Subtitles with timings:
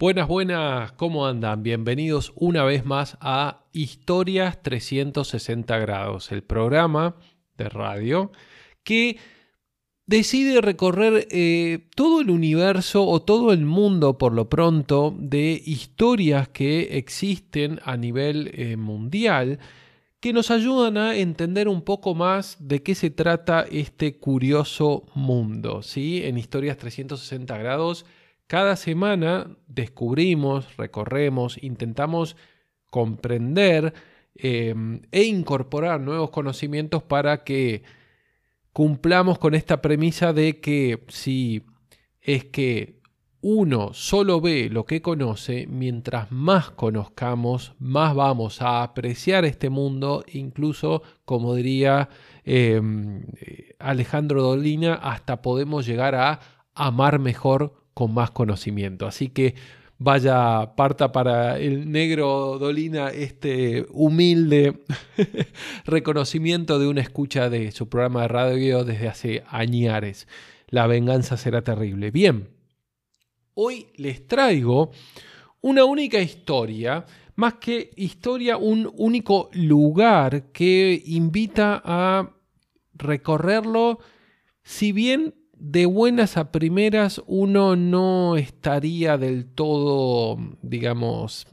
[0.00, 1.64] Buenas, buenas, ¿cómo andan?
[1.64, 7.16] Bienvenidos una vez más a Historias 360 grados, el programa
[7.56, 8.30] de radio
[8.84, 9.18] que
[10.06, 16.46] decide recorrer eh, todo el universo o todo el mundo por lo pronto de historias
[16.46, 19.58] que existen a nivel eh, mundial
[20.20, 25.82] que nos ayudan a entender un poco más de qué se trata este curioso mundo.
[25.82, 26.22] ¿sí?
[26.24, 28.06] En Historias 360 grados
[28.48, 32.34] cada semana descubrimos, recorremos, intentamos
[32.90, 33.92] comprender
[34.34, 37.82] em, e incorporar nuevos conocimientos para que
[38.72, 41.66] cumplamos con esta premisa de que si
[42.22, 42.98] es que
[43.40, 50.24] uno solo ve lo que conoce, mientras más conozcamos, más vamos a apreciar este mundo,
[50.32, 52.08] incluso, como diría
[52.44, 53.24] em,
[53.78, 56.40] Alejandro Dolina, hasta podemos llegar a
[56.74, 59.08] amar mejor con más conocimiento.
[59.08, 59.56] Así que
[59.98, 64.84] vaya, parta para el negro Dolina este humilde
[65.84, 70.28] reconocimiento de una escucha de su programa de radio desde hace añares.
[70.68, 72.12] La venganza será terrible.
[72.12, 72.48] Bien,
[73.54, 74.92] hoy les traigo
[75.60, 82.30] una única historia, más que historia, un único lugar que invita a
[82.94, 83.98] recorrerlo,
[84.62, 91.46] si bien de buenas a primeras uno no estaría del todo, digamos,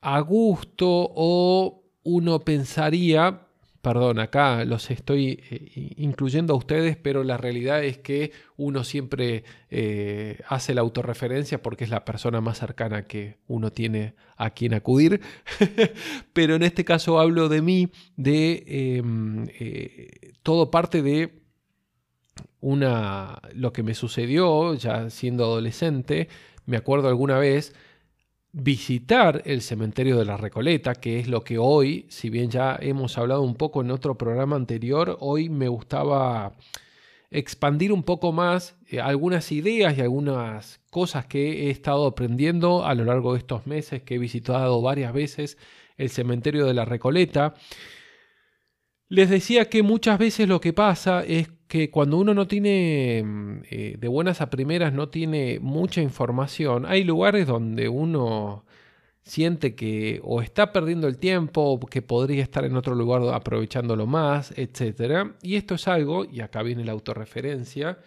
[0.00, 3.46] a gusto o uno pensaría,
[3.80, 9.44] perdón, acá los estoy eh, incluyendo a ustedes, pero la realidad es que uno siempre
[9.70, 14.74] eh, hace la autorreferencia porque es la persona más cercana que uno tiene a quien
[14.74, 15.20] acudir.
[16.32, 21.43] pero en este caso hablo de mí, de em, eh, todo parte de
[22.64, 26.28] una, lo que me sucedió ya siendo adolescente,
[26.64, 27.74] me acuerdo alguna vez
[28.52, 33.18] visitar el cementerio de la Recoleta, que es lo que hoy, si bien ya hemos
[33.18, 36.54] hablado un poco en otro programa anterior, hoy me gustaba
[37.30, 42.94] expandir un poco más eh, algunas ideas y algunas cosas que he estado aprendiendo a
[42.94, 45.58] lo largo de estos meses que he visitado varias veces
[45.98, 47.54] el cementerio de la Recoleta.
[49.08, 53.62] Les decía que muchas veces lo que pasa es que cuando uno no tiene, mm,
[53.70, 58.64] eh, de buenas a primeras, no tiene mucha información, hay lugares donde uno
[59.24, 64.06] siente que o está perdiendo el tiempo o que podría estar en otro lugar aprovechándolo
[64.06, 65.32] más, etc.
[65.42, 67.98] Y esto es algo, y acá viene la autorreferencia,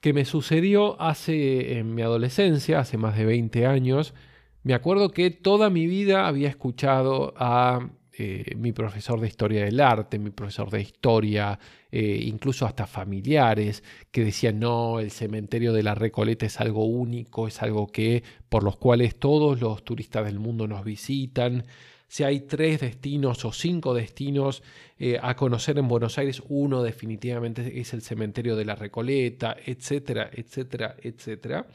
[0.00, 4.14] que me sucedió hace en mi adolescencia, hace más de 20 años.
[4.62, 7.90] Me acuerdo que toda mi vida había escuchado a
[8.20, 11.58] eh, mi profesor de historia del arte, mi profesor de historia,
[11.92, 17.46] eh, incluso hasta familiares, que decían, no, el cementerio de la Recoleta es algo único,
[17.46, 21.64] es algo que por los cuales todos los turistas del mundo nos visitan.
[22.08, 24.62] Si hay tres destinos o cinco destinos
[24.98, 30.30] eh, a conocer en Buenos Aires, uno definitivamente es el cementerio de la Recoleta, etcétera,
[30.32, 31.66] etcétera, etcétera.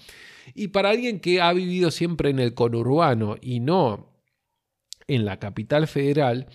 [0.55, 4.12] Y para alguien que ha vivido siempre en el conurbano y no
[5.07, 6.47] en la capital federal,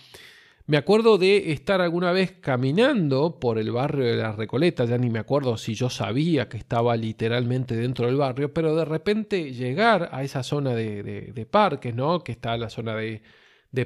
[0.69, 5.09] me acuerdo de estar alguna vez caminando por el barrio de la Recoleta, ya ni
[5.09, 10.09] me acuerdo si yo sabía que estaba literalmente dentro del barrio, pero de repente llegar
[10.11, 12.23] a esa zona de, parques, ¿no?
[12.23, 13.21] Que está la zona de,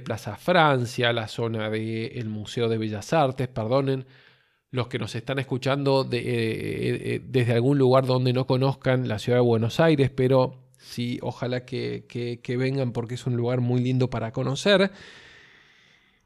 [0.01, 4.05] Plaza Francia, la zona del Museo de Bellas Artes, perdonen
[4.69, 9.19] los que nos están escuchando de, eh, eh, desde algún lugar donde no conozcan la
[9.19, 12.05] ciudad de Buenos Aires, pero Sí, ojalá que,
[12.57, 14.91] vengan porque es un lugar muy lindo para conocer.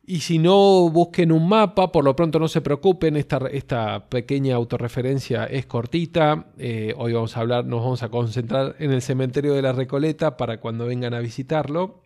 [0.06, 4.56] Y si no, busquen un mapa, por lo pronto no se preocupen, esta, esta pequeña
[4.56, 6.48] autorreferencia es cortita.
[6.58, 10.38] Eh, hoy vamos a hablar, nos vamos a concentrar en el cementerio de la Recoleta
[10.38, 12.02] para cuando vengan a visitarlo.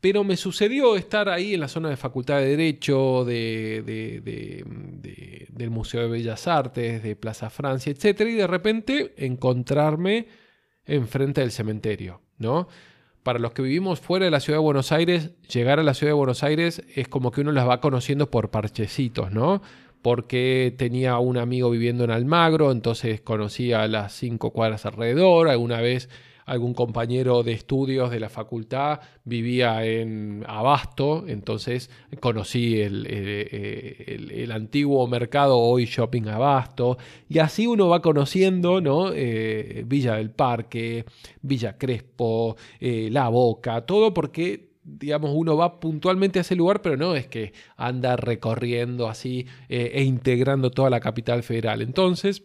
[0.00, 3.82] Pero me sucedió estar ahí en la zona de Facultad de Derecho, de,
[5.50, 8.20] del Museo de Bellas Artes, de Plaza Francia, etc.
[8.20, 10.26] Y de repente encontrarme
[10.86, 12.68] enfrente del cementerio, ¿no?
[13.22, 16.10] Para los que vivimos fuera de la ciudad de Buenos Aires, llegar a la ciudad
[16.10, 19.62] de Buenos Aires es como que uno las va conociendo por parchecitos, ¿no?
[20.02, 26.10] Porque tenía un amigo viviendo en Almagro, entonces conocía las cinco cuadras alrededor, alguna vez
[26.46, 35.58] algún compañero de estudios de la facultad vivía en Abasto, entonces conocí el, antiguo mercado,
[35.58, 36.98] hoy Shopping Abasto,
[37.28, 39.12] y así uno va conociendo ¿no?
[39.12, 41.04] Eh, Villa del Parque,
[41.42, 46.96] Villa Crespo, eh, La Boca, todo porque digamos, uno va puntualmente a ese lugar, pero
[46.96, 51.80] no es que anda recorriendo así eh, e integrando toda la capital federal.
[51.80, 52.44] Entonces,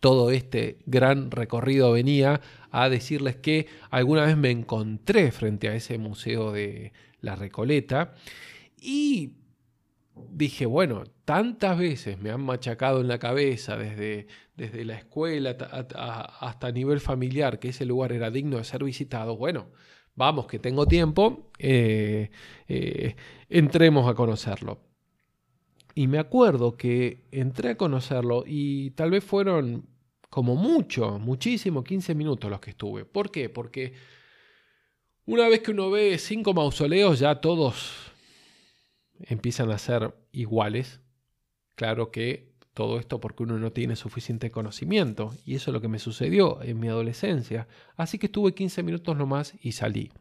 [0.00, 2.40] todo este gran recorrido venía
[2.72, 8.14] a decirles que alguna vez me encontré frente a ese museo de la Recoleta
[8.80, 9.34] y
[10.14, 14.26] dije, bueno, tantas veces me han machacado en la cabeza desde,
[14.56, 19.36] desde la escuela hasta a nivel familiar que ese lugar era digno de ser visitado,
[19.36, 19.68] bueno,
[20.14, 22.30] vamos, que tengo tiempo, eh,
[22.68, 23.16] eh,
[23.50, 24.80] entremos a conocerlo.
[25.94, 29.91] Y me acuerdo que entré a conocerlo y tal vez fueron
[30.32, 33.04] como mucho, muchísimo, 15 minutos los que estuve.
[33.04, 33.50] ¿Por qué?
[33.50, 33.92] Porque
[35.26, 37.92] una vez que uno ve cinco mausoleos, ya todos
[39.20, 41.02] empiezan a ser iguales.
[41.74, 45.34] Claro que todo esto porque uno no tiene suficiente conocimiento.
[45.44, 47.68] Y eso es lo que me sucedió en mi adolescencia.
[47.94, 50.12] Así que estuve 15 minutos nomás y salí.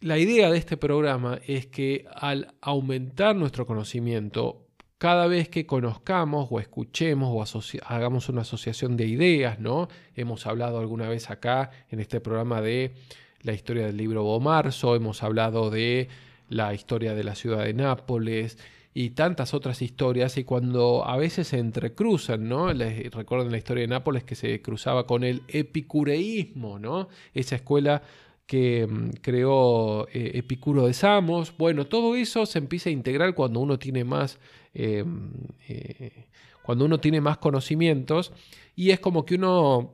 [0.00, 4.63] La idea de este programa es que al aumentar nuestro conocimiento,
[5.04, 9.88] cada vez que conozcamos o escuchemos o hagamos una asociación de ideas, ¿no?
[10.16, 12.94] Hemos hablado alguna vez acá en este programa de
[13.42, 16.08] la historia del libro Bomarzo, hemos hablado de
[16.48, 18.56] la historia de la ciudad de Nápoles,
[18.94, 22.72] y tantas otras historias, y cuando a veces se entrecruzan, ¿no?
[22.72, 27.08] Les recuerden la historia de Nápoles que se cruzaba con el epicureísmo, ¿no?
[27.34, 28.00] Esa escuela
[28.46, 31.54] que mm, creó eh, Epicuro de Samos.
[31.56, 34.38] Bueno, todo eso se empieza a integrar cuando uno tiene más,
[34.74, 35.32] em,
[35.68, 36.26] eh,
[36.62, 38.32] cuando uno tiene más conocimientos
[38.74, 39.92] y es como que uno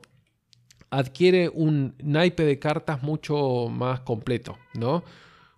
[0.89, 5.03] adquiere un naipe de cartas mucho más completo, ¿no?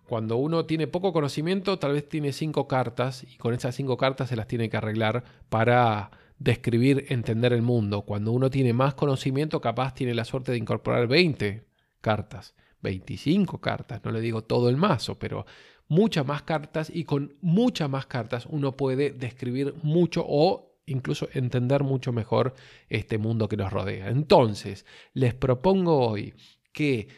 [0.08, 4.28] Cuando uno tiene poco conocimiento, tal vez tiene cinco cartas y con esas cinco cartas
[4.28, 8.02] se las tiene que arreglar para describir, entender el mundo.
[8.02, 11.64] Cuando uno tiene más conocimiento, capaz tiene la suerte de incorporar 20
[12.00, 12.54] cartas,
[12.84, 15.44] 25 cartas, no le digo todo el mazo, pero
[15.88, 21.82] muchas más cartas y con muchas más cartas uno puede describir mucho o incluso entender
[21.82, 22.54] mucho mejor
[22.88, 24.08] este mundo que nos rodea.
[24.08, 26.34] Entonces, les propongo hoy
[26.72, 27.08] que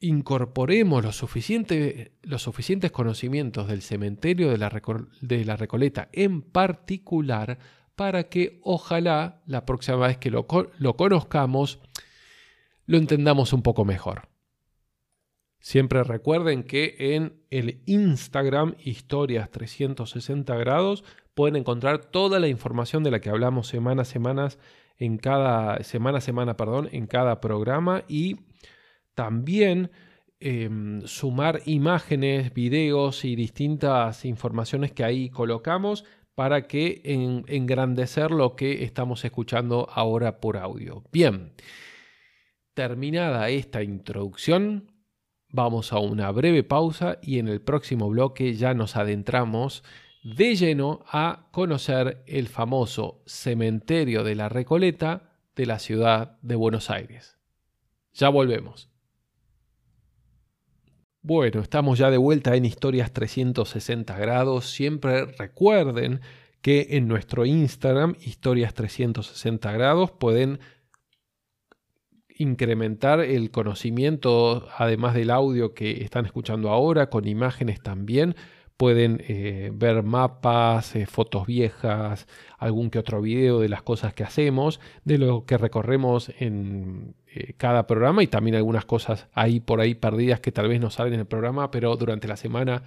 [0.00, 1.20] incorporemos los,
[2.22, 7.58] los suficientes conocimientos del cementerio de la, Recoleta en particular
[7.96, 11.80] para que ojalá la próxima vez que lo conozcamos
[12.88, 14.22] lo entendamos un poco mejor.
[15.60, 21.04] Siempre recuerden que en el Instagram Historias 360 grados
[21.34, 24.48] pueden encontrar toda la información de la que hablamos semana a semana
[24.96, 28.36] en cada semana semana, perdón, en cada programa y
[29.14, 29.90] también
[30.40, 36.04] em, sumar imágenes, videos y distintas informaciones que ahí colocamos
[36.34, 37.02] para que
[37.48, 41.02] engrandecer lo que estamos escuchando ahora por audio.
[41.12, 41.52] Bien,
[42.78, 44.92] terminada esta introducción,
[45.48, 49.82] vamos a una breve pausa y en el próximo bloque ya nos adentramos
[50.22, 56.88] de lleno a conocer el famoso cementerio de la Recoleta de la ciudad de Buenos
[56.88, 57.36] Aires.
[58.12, 58.88] Ya volvemos.
[61.20, 64.70] Bueno, estamos ya de vuelta en Historias 360 grados.
[64.70, 66.20] Siempre recuerden
[66.62, 70.60] que en nuestro Instagram, Historias 360 grados, pueden
[72.38, 78.36] incrementar el conocimiento, además del audio que están escuchando ahora, con imágenes también.
[78.76, 84.22] Pueden eh, ver mapas, eh, fotos viejas, algún que otro video de las cosas que
[84.22, 89.80] hacemos, de lo que recorremos en, eh, cada programa y también algunas cosas ahí por
[89.80, 92.84] ahí perdidas que tal vez no salen en el programa, pero durante la semana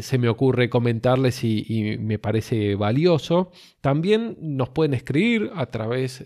[0.00, 3.50] se me ocurre comentarles y, me parece valioso.
[3.82, 6.24] También nos pueden escribir a través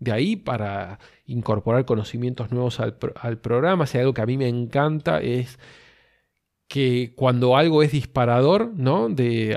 [0.00, 3.86] de ahí para incorporar conocimientos nuevos al, al programa.
[3.86, 5.58] Si algo que a mí me encanta es
[6.70, 9.08] que cuando algo es disparador, ¿no?
[9.08, 9.56] De,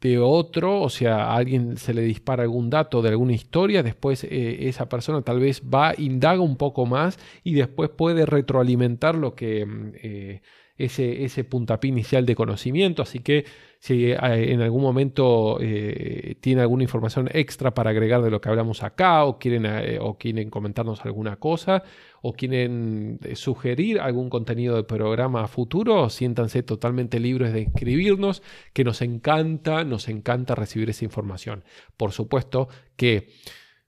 [0.00, 4.24] de, otro, o sea, a alguien se le dispara algún dato de alguna historia, después
[4.24, 9.34] eh, esa persona tal vez va, indaga un poco más y después puede retroalimentar lo
[9.34, 10.42] que mm, eh,
[10.76, 13.00] ese, ese puntapié inicial de conocimiento.
[13.00, 13.46] Así que
[13.80, 18.48] si eh, en algún momento eh, tiene alguna información extra para agregar de lo que
[18.48, 21.84] hablamos acá o quieren, eh, o quieren comentarnos alguna cosa
[22.20, 28.42] o quieren sugerir algún contenido de programa futuro, siéntanse totalmente libres de escribirnos,
[28.72, 31.62] que nos encanta, nos encanta recibir esa información.
[31.96, 33.28] Por supuesto que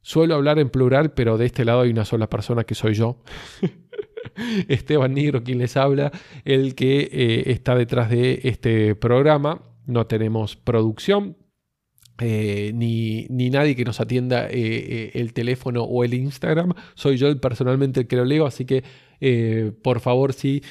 [0.01, 3.19] suelo hablar en plural, pero de este lado hay una sola persona que soy yo.
[4.69, 6.13] Esteban Negro, quien les habla,
[6.45, 11.37] el que está detrás de este programa no tenemos producción,
[12.23, 16.75] eh, ni, nadie que nos atienda eh, eh, el teléfono o el Instagram.
[16.95, 18.85] Soy yo personalmente el que lo leo, así que
[19.83, 20.63] por favor, si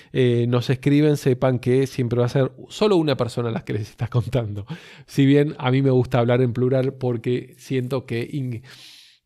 [0.48, 4.08] nos escriben, sepan que siempre va a ser solo una persona la que les está
[4.08, 4.66] contando.
[5.06, 8.64] Si bien a mí me gusta hablar en plural porque siento que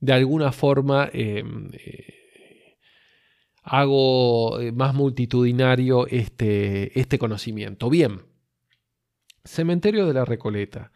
[0.01, 1.69] de alguna forma em,
[3.63, 7.89] hago más multitudinario este, este conocimiento.
[7.89, 8.19] Bien,
[9.45, 10.91] Cementerio de la Recoleta.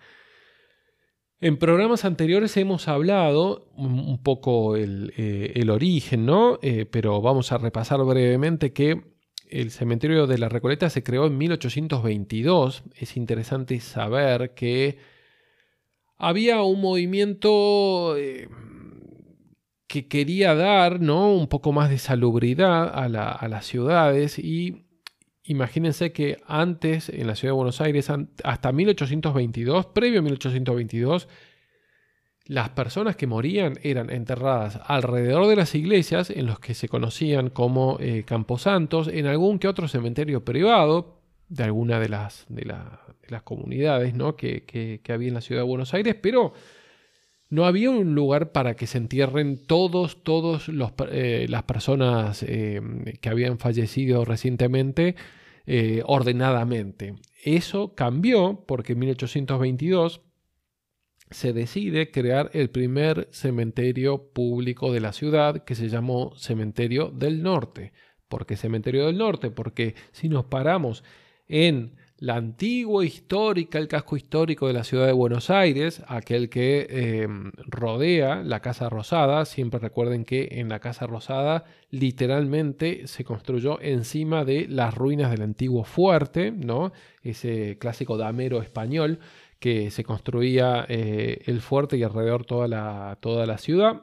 [1.40, 6.58] En programas anteriores hemos hablado un poco el, eh, origen, ¿no?
[6.64, 9.18] Eh, pero vamos a repasar brevemente que
[9.50, 12.84] el cementerio de la Recoleta se creó en 1822.
[12.96, 14.98] Es interesante saber que
[16.18, 18.50] había un movimiento eh,
[19.88, 21.32] que quería dar ¿no?
[21.32, 24.87] un poco más de salubridad a, a las ciudades y
[25.50, 28.12] Imagínense que antes, en la ciudad de Buenos Aires,
[28.44, 31.30] hasta 1822, previo a 1822,
[32.48, 37.50] las personas que morían eran enterradas alrededor de las iglesias, en los que se conocían
[37.50, 43.44] como eh, camposantos, en algún que otro cementerio privado de alguna de las, de, las
[43.44, 44.36] comunidades ¿no?
[44.36, 46.52] que, que, había en la ciudad de Buenos Aires, pero
[47.50, 50.70] no había un lugar para que se entierren todos, todos
[51.10, 52.82] eh, las personas eh,
[53.22, 55.16] que habían fallecido recientemente
[55.70, 57.16] eh, ordenadamente.
[57.44, 60.22] Eso cambió porque en 1822
[61.30, 67.44] se decide crear el primer cementerio público de la ciudad que se llamó Cementerio del
[67.44, 67.92] Norte.
[68.30, 69.52] ¿Por qué Cementerio del Norte?
[69.52, 71.04] Porque si nos paramos
[71.50, 76.88] en la antigua histórica, el casco histórico de la ciudad de Buenos Aires, aquel que
[77.22, 79.46] em, rodea la Casa Rosada.
[79.46, 85.44] Siempre recuerden que en la Casa Rosada literalmente se construyó encima de las ruinas del
[85.44, 86.92] antiguo fuerte, ¿no?
[87.22, 89.20] Ese clásico damero español
[89.60, 94.02] que se construía eh, el fuerte y alrededor toda la, toda la ciudad.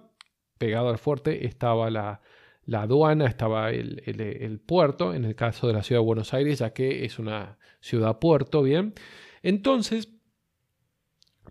[0.58, 2.20] Pegado al fuerte estaba la,
[2.66, 6.70] la aduana, estaba el, puerto, en el caso de la ciudad de Buenos Aires, ya
[6.72, 8.94] que es una ciudad-puerto, ¿bien?
[9.42, 10.08] Entonces,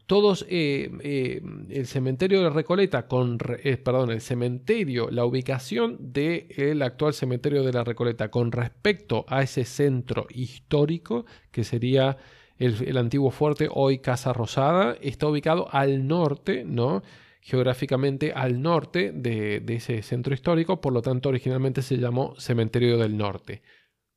[0.06, 6.82] todos, eh, eh, el cementerio de Recoleta, con, eh, perdón, el cementerio, la ubicación del
[6.82, 12.18] actual cementerio de la Recoleta con respecto a ese centro histórico, que sería
[12.58, 17.04] el, el antiguo fuerte, hoy Casa Rosada, está ubicado al norte, ¿no?
[17.44, 23.18] geográficamente al norte de, ese centro histórico, por lo tanto originalmente se llamó Cementerio del
[23.18, 23.62] Norte.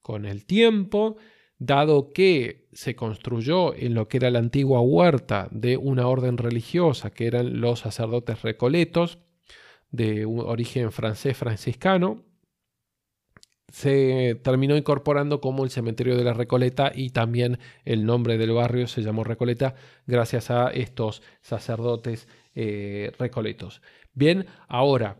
[0.00, 1.16] Con el tiempo,
[1.58, 7.10] dado que se construyó en lo que era la antigua huerta de una orden religiosa,
[7.10, 9.18] que eran los sacerdotes recoletos,
[9.90, 12.24] de un origen francés franciscano,
[13.68, 18.86] se terminó incorporando como el cementerio de la Recoleta y también el nombre del barrio
[18.86, 19.74] se llamó Recoleta
[20.06, 23.82] gracias a estos sacerdotes eh, recoletos.
[24.14, 25.18] Bien, ahora,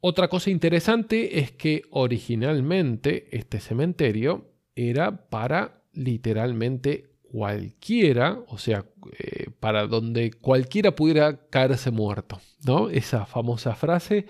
[0.00, 8.84] otra cosa interesante es que originalmente este cementerio era para literalmente cualquiera, o sea,
[9.18, 12.90] eh, para donde cualquiera pudiera caerse muerto, ¿no?
[12.90, 14.26] Esa famosa frase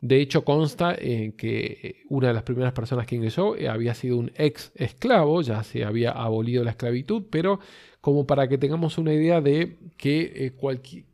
[0.00, 4.16] de hecho, consta en que una de las primeras personas que ingresó eh, había sido
[4.16, 7.58] un ex esclavo, ya se había abolido la esclavitud, pero
[8.00, 10.52] como para que tengamos una idea de que eh,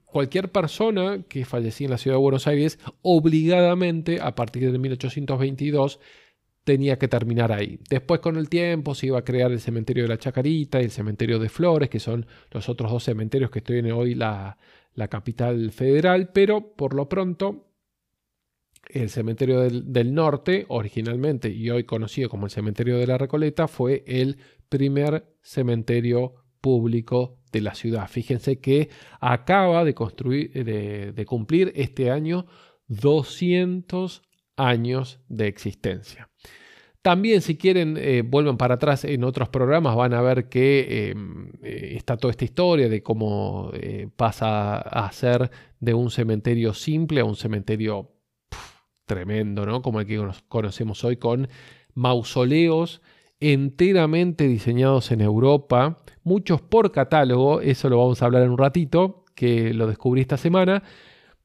[0.04, 5.98] cualquier persona que fallecía en la ciudad de Buenos Aires, obligadamente, a partir de 1822,
[6.64, 7.78] tenía que terminar ahí.
[7.88, 10.90] Después con el tiempo se iba a crear el cementerio de la Chacarita y el
[10.90, 14.56] cementerio de Flores, que son los otros dos cementerios que tiene hoy la,
[14.94, 17.68] la capital federal, pero por lo pronto
[18.88, 24.04] el cementerio del, norte, originalmente y hoy conocido como el cementerio de la Recoleta, fue
[24.06, 28.08] el primer cementerio público de la ciudad.
[28.08, 28.90] Fíjense que
[29.20, 32.46] acaba de, construir, de, cumplir este año
[32.88, 34.22] 200
[34.56, 36.30] años de existencia.
[37.04, 41.50] También si quieren, eh, vuelven para atrás en otros programas, van a ver que em,
[41.62, 47.20] eh, está toda esta historia de cómo eh, pasa a ser de un cementerio simple
[47.20, 48.14] a un cementerio
[49.04, 49.82] tremendo, ¿no?
[49.82, 50.18] Como el que
[50.48, 51.48] conocemos hoy, con
[51.92, 53.02] mausoleos
[53.38, 59.26] enteramente diseñados en Europa, muchos por catálogo, eso lo vamos a hablar en un ratito,
[59.34, 60.82] que lo descubrí esta semana,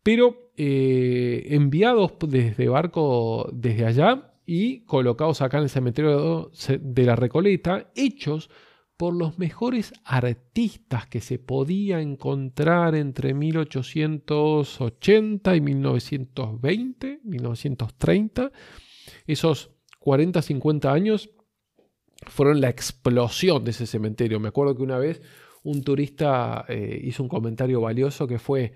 [0.04, 6.50] pero enviados desde barco desde allá y colocados acá en el cementerio
[6.82, 8.50] de la Recoleta, hechos
[8.98, 18.52] por los mejores artistas que se podía encontrar entre 1880 y 1920, 1930.
[19.28, 21.30] Esos 40, 50 años
[22.26, 24.40] fueron la explosión de ese cementerio.
[24.40, 25.22] Me acuerdo que una vez
[25.62, 28.74] un turista eh, hizo un comentario valioso que fue,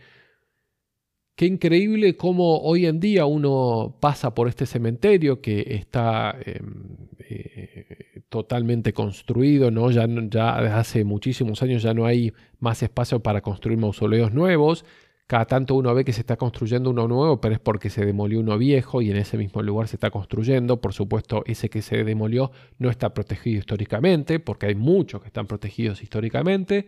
[1.36, 8.24] Qué increíble cómo hoy en día uno pasa por este cementerio que está em, eh,
[8.30, 9.90] totalmente construido, ¿no?
[9.90, 14.86] Ya, ya hace muchísimos años ya no hay más espacio para construir mausoleos nuevos.
[15.26, 18.40] Cada tanto uno ve que se está construyendo uno nuevo, pero es porque se demolió
[18.40, 20.82] uno viejo y en ese mismo lugar se está construyendo.
[20.82, 25.48] Por supuesto, ese que se demolió no está protegido históricamente, porque hay muchos que están
[25.48, 26.86] protegidos históricamente.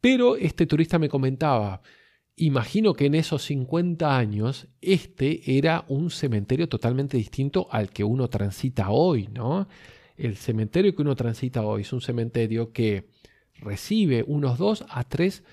[0.00, 1.82] Pero este turista me comentaba,
[2.36, 8.28] Imagino que en esos 50 años este era un cementerio totalmente distinto al que uno
[8.28, 9.68] transita hoy, ¿no?
[10.16, 13.08] El cementerio que uno transita hoy es un cementerio que
[13.54, 15.44] recibe unos 2 a 3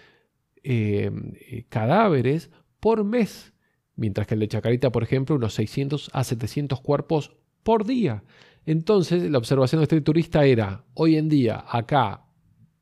[0.64, 3.54] em, eh, cadáveres por mes,
[3.96, 8.24] mientras que el de Chacarita, por ejemplo, unos 600 a 700 cuerpos por día.
[8.66, 12.26] Entonces, la observación de este turista era, hoy en día, acá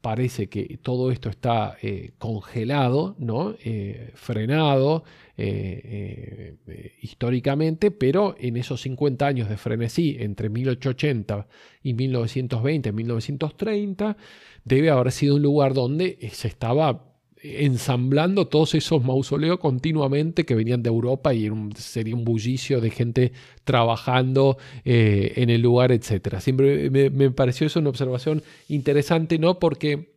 [0.01, 3.15] parece que todo esto está eh, congelado.
[3.63, 5.03] Eh, frenado
[5.37, 6.55] eh,
[7.01, 11.47] históricamente, pero en esos 50 años de frenesí entre 1880
[11.83, 14.17] y 1920, 1930,
[14.63, 17.08] debe haber sido un lugar donde se estaba
[17.41, 23.31] ensamblando todos esos mausoleos continuamente que venían de Europa y sería un bullicio de gente
[23.63, 26.39] trabajando eh, en el lugar, etc.
[26.39, 29.57] Siempre me, pareció eso una observación interesante, ¿no?
[29.57, 30.15] Porque,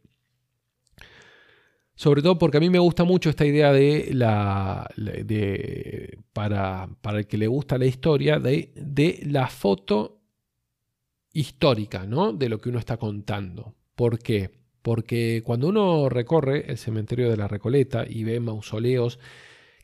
[1.94, 7.20] sobre todo porque a mí me gusta mucho esta idea de la, de, para, para
[7.20, 10.22] el que le gusta la historia, de, de la foto
[11.32, 12.32] histórica, ¿no?
[12.32, 13.76] De lo que uno está contando.
[13.94, 14.61] ¿Por qué?
[14.82, 19.18] Porque cuando uno recorre el cementerio de la Recoleta y ve mausoleos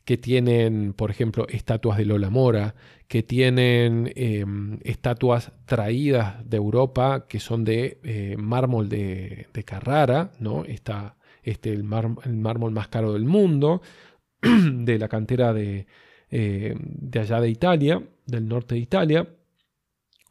[0.05, 2.75] que tienen, por ejemplo, estatuas de Lola Mora,
[3.07, 10.65] que tienen em, estatuas traídas de Europa, que son de eh, mármol de, Carrara, ¿no?
[10.65, 13.81] Está este, el, mármol más caro del mundo,
[14.41, 15.85] de la cantera de,
[16.31, 19.27] eh, de allá de Italia, del norte de Italia,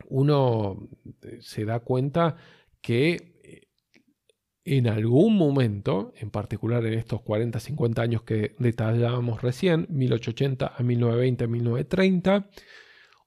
[0.08, 0.88] uno
[1.22, 2.36] eh, se da cuenta
[2.80, 3.27] que
[4.76, 10.82] en algún momento, en particular en estos 40, 50 años que detallábamos recién, 1880 a
[10.82, 12.50] 1920, 1930,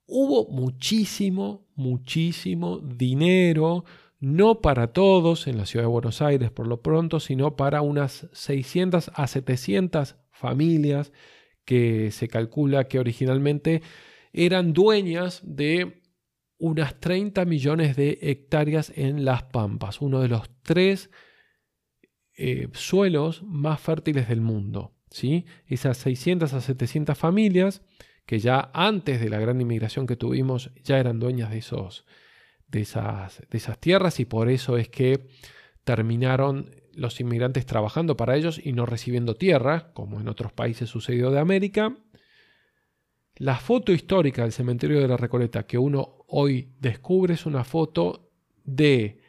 [0.05, 3.85] hubo muchísimo, muchísimo dinero,
[4.19, 8.27] no para todos en la ciudad de Buenos Aires por lo pronto, sino para unas
[8.33, 11.11] 600 a 700 familias
[11.65, 13.81] que se calcula que originalmente
[14.31, 16.03] eran dueñas de
[16.59, 21.09] unas 30 millones de hectáreas en Las Pampas, uno de los tres
[22.43, 24.95] eh, suelos más fértiles del mundo.
[25.11, 25.45] ¿sí?
[25.67, 27.83] Esas 600 a 700 familias
[28.25, 32.03] que ya antes de la gran inmigración que tuvimos ya eran dueñas de, esos,
[32.67, 35.27] de, esas, de esas tierras y por eso es que
[35.83, 41.29] terminaron los inmigrantes trabajando para ellos y no recibiendo tierra, como en otros países sucedió
[41.29, 41.95] de América.
[43.35, 48.31] La foto histórica del cementerio de la Recoleta que uno hoy descubre es una foto
[48.63, 49.20] de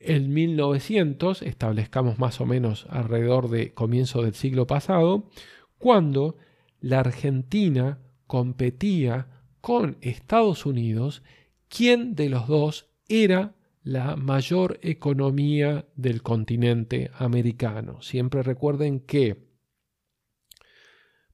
[0.00, 5.28] el 1900, establezcamos más o menos alrededor de comienzo del siglo pasado,
[5.78, 6.36] cuando
[6.80, 9.28] la Argentina competía
[9.60, 11.22] con Estados Unidos,
[11.68, 18.00] quién de los dos era la mayor economía del continente americano.
[18.02, 19.48] Siempre recuerden que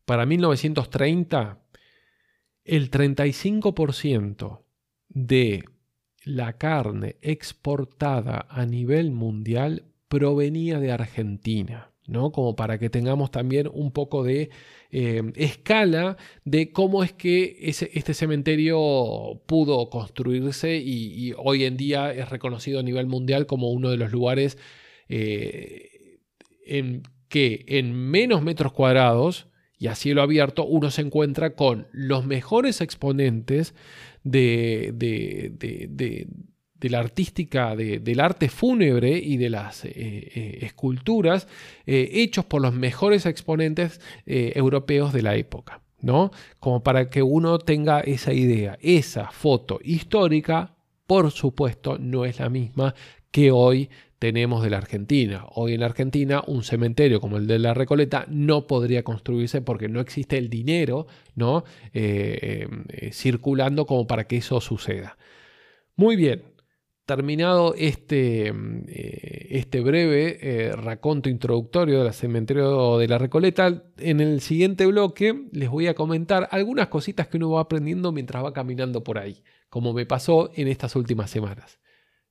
[0.05, 1.61] para 1930
[2.65, 4.63] el 35%
[5.09, 5.65] de
[6.27, 11.93] la carne exportada a nivel mundial provenía de Argentina.
[12.09, 12.33] ¿no?
[12.33, 14.51] Como para que tengamos también un poco de
[14.91, 22.29] eh, escala de cómo es que este cementerio pudo construirse y, hoy en día es
[22.29, 24.59] reconocido a nivel mundial como uno de los lugares
[25.09, 26.19] eh,
[26.67, 29.47] en que en menos metros cuadrados
[29.79, 33.75] y a cielo abierto uno se encuentra con los mejores exponentes
[34.27, 34.93] de,
[36.79, 41.49] de, la artística, del arte fúnebre y de las eh, eh, esculturas
[41.87, 45.83] eh, hechos por los mejores exponentes europeos de la época.
[46.01, 46.31] ¿no?
[46.61, 48.79] Como para que uno tenga esa idea.
[48.81, 52.95] Esa foto histórica, por supuesto, no es la misma
[53.31, 55.47] que hoy tenemos de la Argentina.
[55.55, 59.89] Hoy en la Argentina un cementerio como el de la Recoleta no podría construirse porque
[59.89, 61.65] no existe el dinero ¿no?
[61.93, 65.19] Eh, eh, circulando como para que eso suceda.
[65.97, 66.43] Muy bien,
[67.05, 74.87] terminado este, eh, este breve raconto introductorio del cementerio de la Recoleta, en el siguiente
[74.87, 79.19] bloque les voy a comentar algunas cositas que uno va aprendiendo mientras va caminando por
[79.19, 81.79] ahí, como me pasó en estas últimas semanas.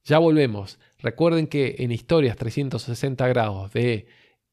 [0.05, 0.79] Ya volvemos.
[0.99, 4.05] Recuerden que en historias 360 grados de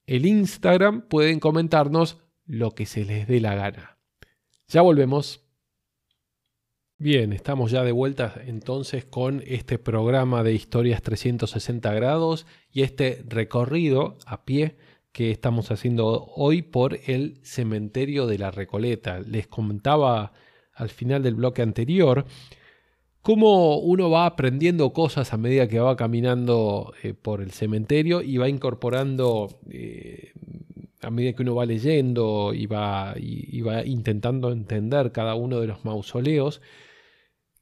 [0.06, 3.98] el Instagram pueden comentarnos lo que se les dé la gana.
[4.68, 5.44] Ya volvemos.
[6.96, 13.22] Bien, estamos ya de vuelta entonces con este programa de historias 360 grados y este
[13.28, 14.78] recorrido a pie
[15.12, 19.20] que estamos haciendo hoy por el cementerio de la Recoleta.
[19.20, 20.32] Les comentaba
[20.72, 22.24] al final del bloque anterior
[23.22, 28.36] cómo uno va aprendiendo cosas a medida que va caminando eh, por el cementerio y
[28.36, 30.32] va incorporando, eh,
[31.00, 33.14] a medida que uno va leyendo y va,
[33.84, 36.60] intentando entender cada uno de los mausoleos,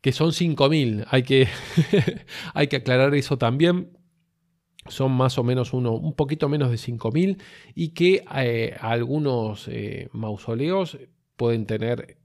[0.00, 1.46] que son 5.000, hay que,
[2.54, 3.98] hay que aclarar eso también,
[4.88, 7.40] son más o menos uno, un poquito menos de 5.000
[7.74, 9.68] y que eh, algunos
[10.12, 10.98] mausoleos
[11.36, 12.19] pueden tener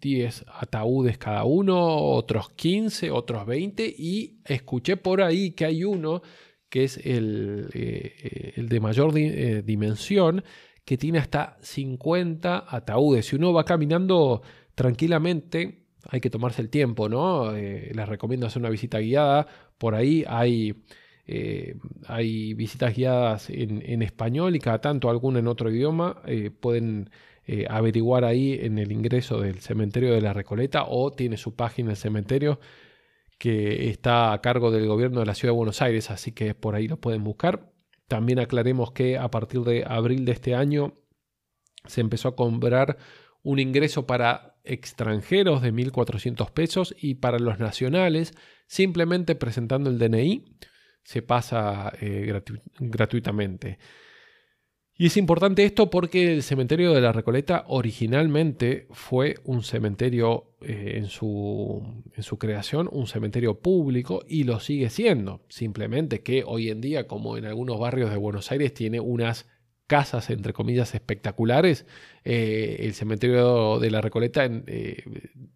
[0.00, 6.22] 10 ataúdes cada uno, otros 15, otros 20 y escuché por ahí que hay uno
[6.70, 10.44] que es el, eh, el de mayor eh, dimensión
[10.84, 13.26] que tiene hasta 50 ataúdes.
[13.26, 14.42] Si uno va caminando
[14.74, 17.54] tranquilamente, hay que tomarse el tiempo, ¿no?
[17.54, 19.46] Eh, les recomiendo hacer una visita guiada.
[19.76, 20.82] Por ahí hay,
[22.06, 26.22] hay visitas guiadas en, en, español y cada tanto alguna en otro idioma.
[26.60, 27.10] pueden
[27.52, 31.90] eh, averiguar ahí en el ingreso del cementerio de la Recoleta o tiene su página
[31.90, 32.60] el cementerio
[33.38, 36.76] que está a cargo del gobierno de la ciudad de Buenos Aires, así que por
[36.76, 37.72] ahí lo pueden buscar.
[38.06, 40.94] También aclaremos que a partir de abril de este año
[41.86, 42.98] se empezó a cobrar
[43.42, 48.32] un ingreso para extranjeros de 1.400 pesos y para los nacionales,
[48.68, 50.44] simplemente presentando el DNI,
[51.02, 52.32] se pasa eh,
[52.78, 53.80] gratuitamente.
[55.00, 60.96] Y es importante esto porque el cementerio de la Recoleta originalmente fue un cementerio eh,
[60.96, 65.40] en, su, en, su, creación, un cementerio público y lo sigue siendo.
[65.48, 69.48] Simplemente que hoy en día, como en algunos barrios de Buenos Aires, tiene unas
[69.86, 71.86] casas, entre comillas, espectaculares.
[72.24, 75.02] Eh, el cementerio de la Recoleta, eh,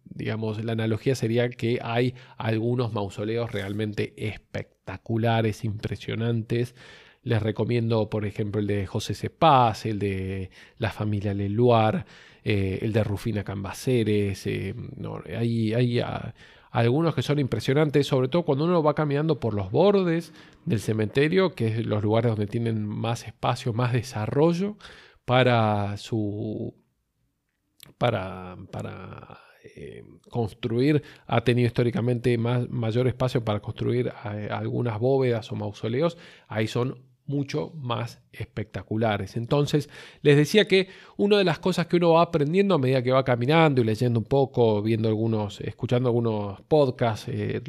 [0.05, 6.73] digamos, la analogía sería que hay algunos mausoleos realmente espectaculares, impresionantes.
[7.25, 12.05] Les recomiendo, por ejemplo, el de José Cepaz, el de la familia Leluar,
[12.43, 14.45] eh, el de Rufina Cambaceres.
[14.45, 14.75] Eh,
[15.35, 16.35] hay, ah,
[16.69, 20.33] algunos que son impresionantes, sobre todo cuando uno va caminando por los bordes
[20.65, 24.77] del cementerio, que es los lugares donde tienen más espacio, más desarrollo
[25.25, 26.75] para su.
[27.97, 28.55] para.
[28.71, 29.39] para
[29.75, 34.13] eh, construir, ha tenido históricamente más, mayor espacio para construir
[34.51, 39.35] algunas bóvedas o mausoleos, ahí son mucho más espectaculares.
[39.35, 39.89] Entonces,
[40.21, 43.23] les decía que una de las cosas que uno va aprendiendo a medida que va
[43.23, 47.61] caminando y leyendo un poco, viendo algunos, escuchando algunos podcasts, eh,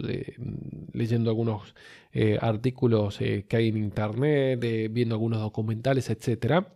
[0.92, 1.74] leyendo algunos
[2.12, 6.66] eh, artículos eh, que hay en internet, viendo algunos documentales, etc.,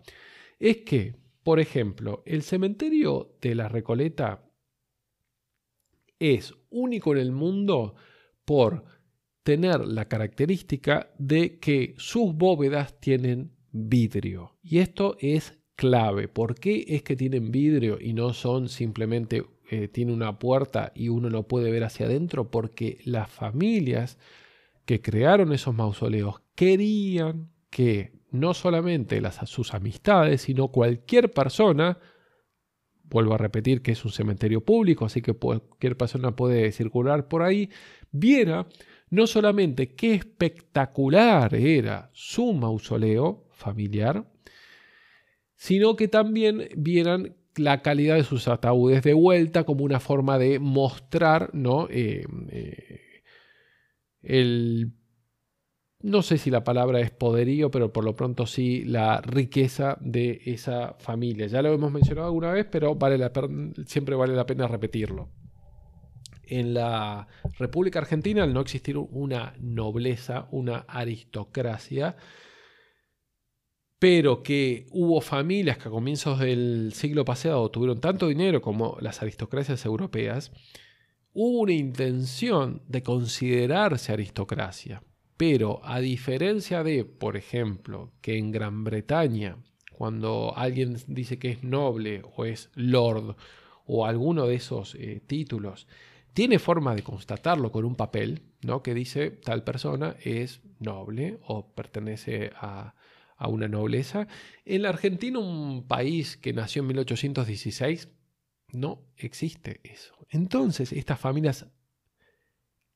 [0.58, 4.44] es que, por ejemplo, el cementerio de la Recoleta
[6.18, 7.94] es único en el mundo
[8.44, 8.84] por
[9.50, 14.54] tener la característica de que sus bóvedas tienen vidrio.
[14.62, 16.28] Y esto es clave.
[16.28, 21.08] ¿Por qué es que tienen vidrio y no son simplemente eh, tiene una puerta y
[21.08, 22.48] uno no puede ver hacia adentro?
[22.48, 24.18] Porque las familias
[24.84, 31.98] que crearon esos mausoleos querían que no solamente las, sus amistades, sino cualquier persona,
[33.02, 37.42] vuelvo a repetir que es un cementerio público, así que cualquier persona puede circular por
[37.42, 37.68] ahí,
[38.12, 38.68] viera
[39.10, 44.24] no solamente qué espectacular era su mausoleo familiar,
[45.56, 50.60] sino que también vieran la calidad de sus ataúdes de vuelta como una forma de
[50.60, 51.88] mostrar ¿no?
[51.90, 53.22] Eh, eh,
[54.22, 54.92] el
[56.02, 60.40] no sé si la palabra es poderío, pero por lo pronto sí la riqueza de
[60.46, 61.46] esa familia.
[61.46, 63.30] Ya lo hemos mencionado alguna vez, pero vale la
[63.84, 65.28] siempre vale la pena repetirlo
[66.50, 72.16] en la República Argentina, al no existir una nobleza, una aristocracia,
[74.00, 79.22] pero que hubo familias que a comienzos del siglo pasado tuvieron tanto dinero como las
[79.22, 80.52] aristocracias europeas,
[81.32, 85.02] hubo una intención de considerarse aristocracia.
[85.36, 89.56] Pero a diferencia de, por ejemplo, que en Gran Bretaña,
[89.92, 93.36] cuando alguien dice que es noble o es lord
[93.86, 95.86] o alguno de esos eh, títulos,
[96.34, 98.82] tiene forma de constatarlo con un papel, ¿no?
[98.82, 102.94] Que dice tal persona es noble o pertenece a,
[103.48, 104.28] una nobleza.
[104.66, 108.10] En la Argentina, un país que nació en 1816,
[108.72, 110.14] no existe eso.
[110.28, 111.66] Entonces, estas familias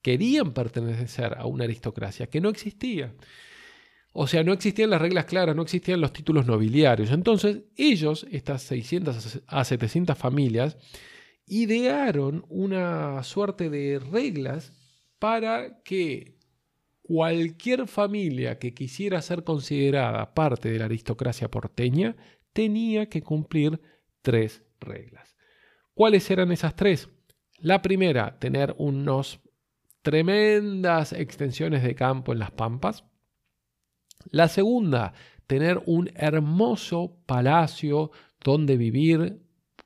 [0.02, 3.14] querían pertenecer a una aristocracia que no existía.
[4.12, 7.10] O sea, no existían las reglas claras, no existían los títulos nobiliarios.
[7.10, 10.76] Entonces, ellos, estas 600 a 700 familias,
[11.46, 14.72] idearon una suerte de reglas
[15.18, 16.38] para que
[17.02, 22.16] cualquier familia que quisiera ser considerada parte de la aristocracia porteña
[22.52, 23.80] tenía que cumplir
[24.22, 25.36] tres reglas.
[25.92, 27.08] ¿Cuáles eran esas tres?
[27.58, 29.40] La primera, tener unos
[30.02, 33.04] tremendas extensiones de campo en las pampas.
[34.30, 35.14] La segunda,
[35.46, 38.10] tener un hermoso palacio
[38.42, 39.43] donde vivir,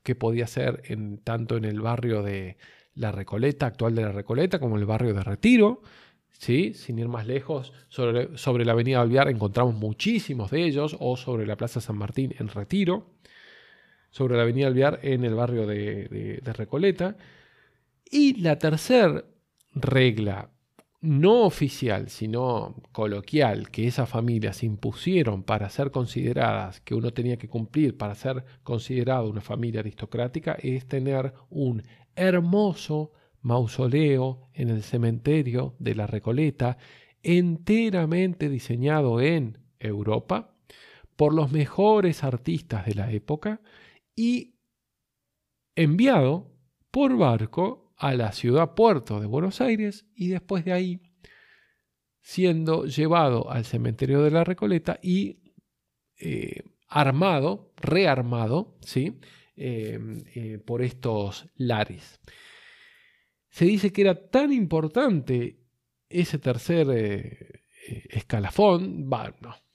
[0.08, 2.56] que podía ser en, tanto en el barrio de
[2.94, 5.82] La Recoleta, actual de La Recoleta, como en el barrio de Retiro.
[6.30, 6.72] ¿sí?
[6.72, 11.56] Sin ir más lejos, sobre, la avenida Alvear encontramos muchísimos de ellos, o sobre la
[11.56, 13.10] Plaza San Martín en Retiro,
[14.08, 17.18] sobre la avenida Alvear en el barrio de, de Recoleta.
[18.10, 19.26] Y la tercera
[19.74, 20.48] regla
[21.00, 27.48] no oficial, sino coloquial, que esas familias impusieron para ser consideradas, que uno tenía que
[27.48, 31.82] cumplir para ser considerado una familia aristocrática, es tener un
[32.16, 36.78] hermoso mausoleo en el cementerio de la Recoleta,
[37.22, 40.54] enteramente diseñado en Europa
[41.16, 43.60] por los mejores artistas de la época
[44.16, 44.56] y
[45.76, 46.52] enviado
[46.90, 51.02] por barco a la ciudad puerto de Buenos Aires y después de ahí
[52.20, 55.54] siendo llevado al cementerio de la Recoleta y
[56.18, 59.18] eh, armado, rearmado, ¿sí?
[59.56, 62.20] Em, eh, por estos lares.
[63.50, 65.64] Se dice que era tan importante
[66.08, 67.62] ese tercer eh,
[68.10, 69.67] escalafón, bueno, no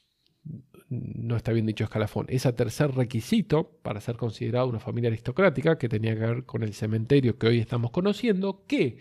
[1.35, 6.13] está bien dicho escalafón, ese tercer requisito para ser considerado una familia aristocrática, que tenía
[6.15, 8.97] que ver con el cementerio que hoy estamos conociendo, que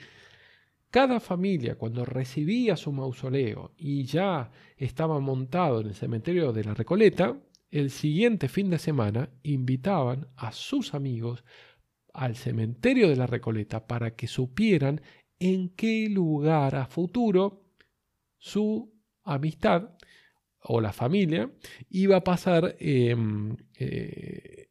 [0.91, 6.75] cada familia cuando recibía su mausoleo y ya estaba montado en el cementerio de la
[6.75, 11.45] Recoleta, el siguiente fin de semana invitaban a sus amigos
[12.13, 15.01] al cementerio de la Recoleta para que supieran
[15.39, 17.65] en qué lugar a futuro
[18.37, 18.93] su
[19.25, 19.97] amistad
[20.65, 21.51] o la familia
[21.91, 24.69] iba a pasar em, eh,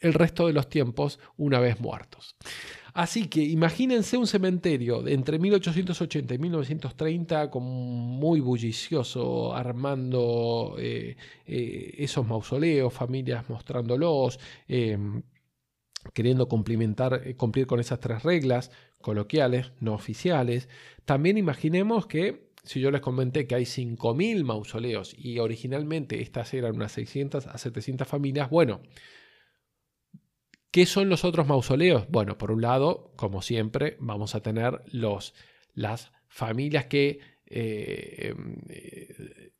[0.00, 2.36] el resto de los tiempos una vez muertos.
[2.92, 11.16] Así que imagínense un cementerio entre 1880 y 1930 como muy bullicioso, armando eh,
[11.46, 15.22] eh, esos mausoleos, familias mostrándolos, em,
[16.12, 18.70] queriendo cumplimentar, cumplir con esas tres reglas
[19.00, 20.68] coloquiales, no oficiales.
[21.04, 26.76] También imaginemos que si yo les comenté que hay 5.000 mausoleos y originalmente estas eran
[26.76, 28.80] unas 600 a 700 familias, bueno,
[30.70, 32.08] ¿qué son los otros mausoleos?
[32.08, 35.34] Bueno, por un lado, como siempre, vamos a tener los,
[35.74, 39.52] las familias que eh, em, eh,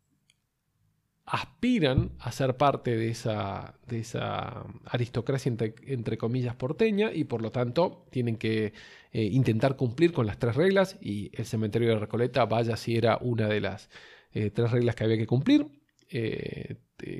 [1.26, 7.50] aspiran a ser parte de esa, de esa aristocracia entre, comillas porteña y por lo
[7.50, 8.74] tanto tienen que
[9.14, 13.16] eh, intentar cumplir con las tres reglas y el cementerio de Recoleta, vaya si era
[13.20, 13.88] una de las
[14.32, 15.68] eh, tres reglas que había que cumplir,
[16.10, 16.78] eh,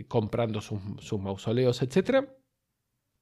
[0.08, 2.26] comprando sus, sus mausoleos, etc.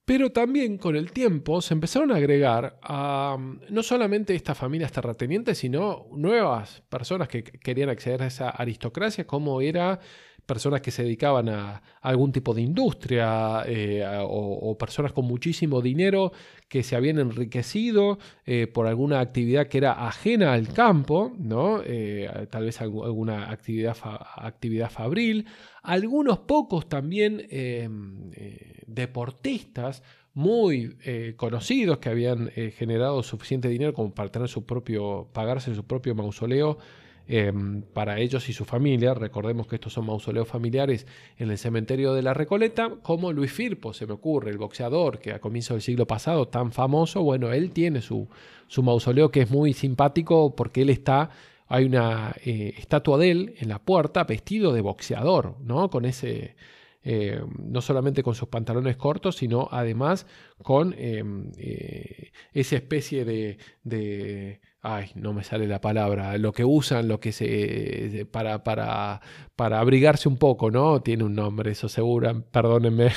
[0.05, 3.37] Pero también con el tiempo se empezaron a agregar a
[3.69, 9.61] no solamente estas familias terratenientes, sino nuevas personas que querían acceder a esa aristocracia, como
[9.61, 9.99] era
[10.45, 16.33] personas que se dedicaban a, algún tipo de industria eh, o, personas con muchísimo dinero
[16.67, 21.81] que se habían enriquecido eh, por alguna actividad que era ajena al campo, ¿no?
[21.85, 23.95] Eh, tal vez alguna actividad,
[24.35, 25.45] actividad fabril,
[25.81, 28.31] algunos pocos también em,
[28.87, 30.03] deportistas
[30.33, 30.97] muy
[31.35, 36.79] conocidos que habían generado suficiente dinero como para tener su propio, pagarse su propio mausoleo
[37.25, 39.13] Em, para ellos y su familia.
[39.13, 41.07] Recordemos que estos son mausoleos familiares
[41.37, 45.31] en el cementerio de la Recoleta, como Luis Firpo, se me ocurre, el boxeador que
[45.31, 48.27] a comienzos del siglo pasado, tan famoso, bueno, él tiene su,
[48.67, 51.29] su mausoleo que es muy simpático porque él está
[51.67, 55.89] hay una eh, estatua de él en la puerta vestido de boxeador, ¿no?
[55.89, 56.55] Con ese,
[57.03, 60.27] eh, no solamente con sus pantalones cortos, sino además
[60.61, 67.07] con em, eh, esa especie de, ay, no me sale la palabra, lo que usan,
[67.07, 69.21] lo que se, para, para,
[69.55, 71.01] para abrigarse un poco, ¿no?
[71.01, 73.11] Tiene un nombre, eso seguro, perdónenme,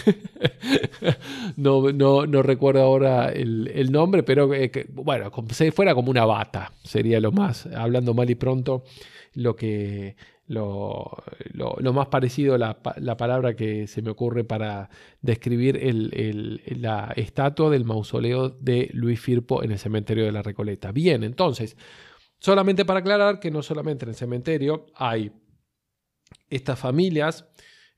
[1.56, 6.72] no, no, no, recuerdo ahora el, nombre, pero eh, bueno, si fuera como una bata,
[6.84, 8.84] sería lo más, hablando mal y pronto,
[9.34, 10.14] lo que,
[10.46, 14.88] lo, lo, más parecido, la, la, palabra que se me ocurre para
[15.20, 20.92] describir el, la estatua del mausoleo de Luis Firpo en el cementerio de la Recoleta.
[20.92, 21.76] Bien, entonces,
[22.38, 25.32] solamente para aclarar que no solamente en el cementerio hay
[26.48, 27.46] estas familias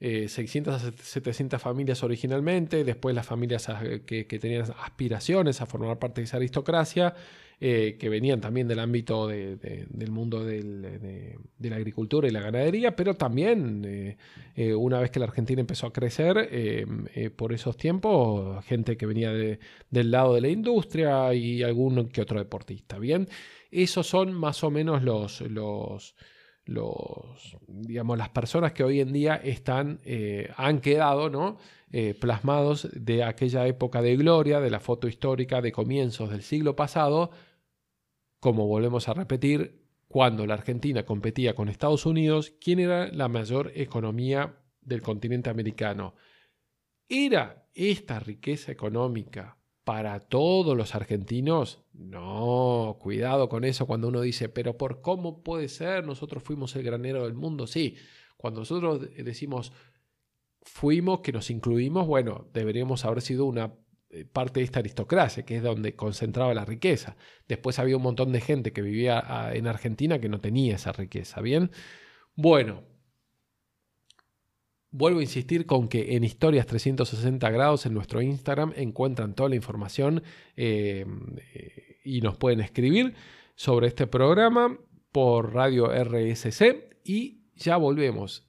[0.01, 3.69] 600 a 700 familias originalmente, después las familias
[4.07, 7.15] que, tenían aspiraciones a formar parte de esa aristocracia,
[7.61, 13.15] eh, que venían también del ámbito del mundo de, la agricultura y la ganadería, pero
[13.15, 14.17] también eh,
[14.55, 16.49] eh, una vez que la Argentina empezó a crecer,
[17.35, 22.39] por esos tiempos, gente que venía del lado de la industria y algún que otro
[22.39, 22.97] deportista.
[22.97, 23.29] Bien,
[23.73, 25.41] esos son más o menos los...
[25.41, 26.15] los
[26.71, 30.01] los, digamos, las personas que hoy en día están,
[30.55, 31.57] han quedado ¿no?
[32.21, 37.31] Plasmados de aquella época de gloria, de la foto histórica de comienzos del siglo pasado,
[38.41, 43.73] como volvemos a repetir, cuando la Argentina competía con Estados Unidos, ¿quién era la mayor
[43.75, 46.15] economía del continente americano?
[47.09, 51.85] ¿Era esta riqueza económica para todos los argentinos?
[51.93, 56.07] No, cuidado con eso cuando uno dice, pero ¿por cómo puede ser?
[56.07, 57.67] Nosotros fuimos el granero del mundo.
[57.67, 57.97] Sí,
[58.37, 59.73] cuando nosotros decimos
[60.69, 63.75] fuimos, que nos incluimos, bueno, deberíamos haber sido una
[64.33, 67.17] parte de esta aristocracia, que es donde concentraba la riqueza.
[67.47, 70.93] Después había un montón de gente que vivía ah, en Argentina que no tenía esa
[70.93, 71.71] riqueza, ¿bien?
[72.35, 72.85] Bueno,
[74.91, 79.57] Vuelvo a insistir con que en Historias 360 grados en nuestro Instagram encuentran toda la
[79.57, 80.23] información
[80.57, 83.15] em, eh, y nos pueden escribir
[83.55, 84.79] sobre este programa
[85.13, 88.49] por Radio RSC y ya volvemos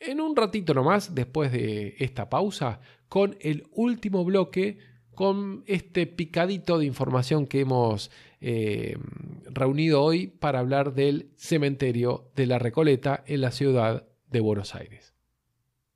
[0.00, 4.78] en un ratito nomás después de esta pausa con el último bloque
[5.18, 9.00] con este picadito de información que hemos em,
[9.46, 15.14] reunido hoy para hablar del cementerio de la Recoleta en la ciudad de Buenos Aires.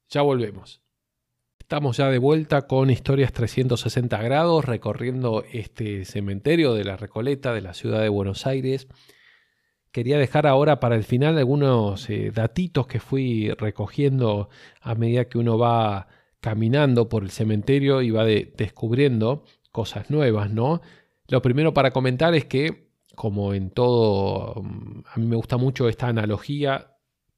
[0.09, 0.81] Ya volvemos.
[1.61, 7.61] Estamos ya de vuelta con historias 360 grados recorriendo este cementerio de la Recoleta de
[7.61, 8.89] la ciudad de Buenos Aires.
[9.93, 14.49] Quería dejar ahora para el final algunos eh, datitos que fui recogiendo
[14.81, 16.09] a medida que uno va
[16.43, 20.83] caminando por el cementerio y va descubriendo cosas nuevas, ¿no?
[21.29, 25.89] Lo primero para comentar es que, como en todo, mm, a mí me gusta mucho
[25.89, 26.97] esta analogía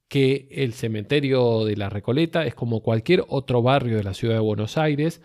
[0.09, 4.41] que el cementerio de la Recoleta es como cualquier otro barrio de la ciudad de
[4.41, 5.21] Buenos Aires.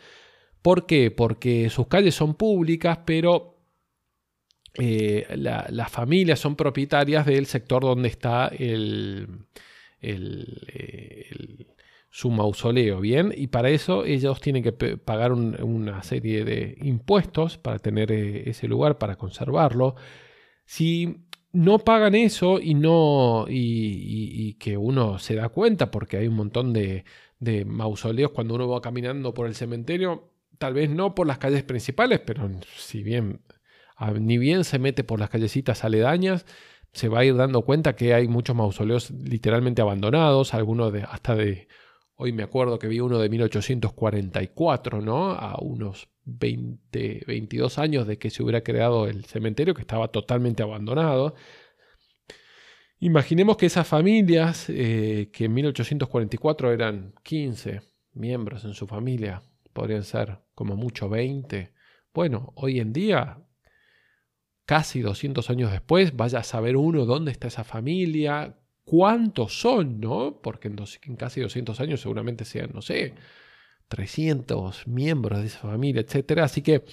[0.61, 1.09] ¿Por qué?
[1.09, 3.59] Porque sus calles son públicas, pero
[4.75, 9.45] eh, las familias son propietarias del sector donde está el,
[12.09, 13.33] su mausoleo, ¿bien?
[13.35, 18.67] Y para eso ellos tienen que pagar una serie de impuestos para tener eh, ese
[18.67, 19.95] lugar, para conservarlo.
[20.65, 26.35] Si no pagan eso y no y, que uno se da cuenta porque hay un
[26.35, 27.05] montón de,
[27.65, 32.19] mausoleos cuando uno va caminando por el cementerio tal vez no por las calles principales
[32.19, 33.41] pero si bien
[34.19, 36.45] ni bien se mete por las callecitas aledañas
[36.91, 41.35] se va a ir dando cuenta que hay muchos mausoleos literalmente abandonados algunos de hasta
[41.35, 41.67] de
[42.21, 48.17] hoy me acuerdo que vi uno de 1844 no a unos 20, 22 años de
[48.17, 51.33] que se hubiera creado el cementerio, que estaba totalmente abandonado.
[52.99, 57.81] Imaginemos que esas familias, eh, que en 1844 eran 15
[58.15, 61.71] miembros en su familia, podrían ser como mucho 20.
[62.13, 63.37] Bueno, hoy en día,
[64.65, 68.57] casi 200 años después, vaya a saber uno dónde está esa familia,
[68.89, 70.39] cuántos son, ¿no?
[70.41, 73.13] Porque en, casi 200 años seguramente sean, no sé,
[73.87, 76.39] 300 miembros de esa familia, etc.
[76.39, 76.83] Así que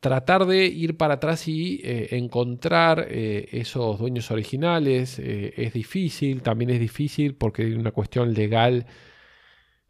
[0.00, 6.42] tratar de ir para atrás y eh, encontrar eh, esos dueños originales eh, es difícil,
[6.42, 8.86] también es difícil porque hay una cuestión legal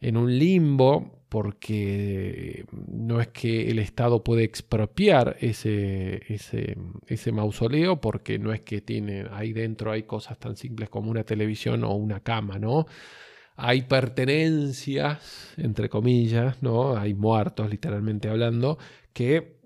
[0.00, 8.00] en un limbo, porque no es que el Estado puede expropiar ese, ese, ese mausoleo,
[8.00, 11.94] porque no es que tiene ahí dentro hay cosas tan simples como una televisión o
[11.94, 12.86] una cama, ¿no?
[13.62, 16.96] hay pertenencias, entre comillas, ¿no?
[16.96, 18.78] Hay muertos, literalmente hablando,
[19.12, 19.59] que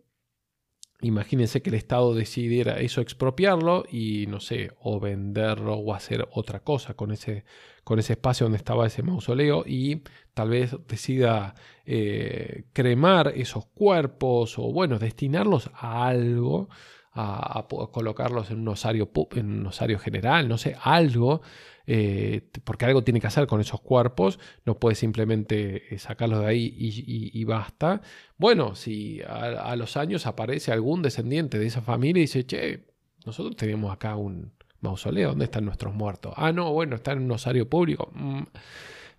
[1.01, 6.61] imagínense que el Estado decidiera eso expropiarlo y, no sé, o venderlo o hacer otra
[6.61, 7.45] cosa con ese,
[7.85, 10.03] con ese espacio donde estaba ese mausoleo y
[10.33, 11.55] tal vez decida
[11.85, 16.69] eh, cremar esos cuerpos o, bueno, destinarlos a algo.
[17.17, 21.43] A, colocarlos en un osario, en un osario general, no sé, algo
[21.87, 26.47] eh, porque algo tiene que hacer con esos cuerpos, no puede simplemente eh, sacarlos de
[26.47, 28.01] ahí y, basta.
[28.39, 32.85] Bueno, si a, los años aparece algún descendiente de esa familia y dice, che,
[33.27, 36.35] nosotros tenemos acá un mausoleo, ¿dónde están nuestros muertos?
[36.37, 38.11] Ah, no, bueno, está en un osario público.
[38.15, 38.43] Mm,